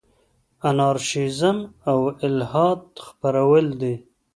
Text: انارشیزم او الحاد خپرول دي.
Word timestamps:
انارشیزم 0.69 1.57
او 1.89 1.99
الحاد 2.27 2.83
خپرول 3.07 3.65
دي. 3.81 3.95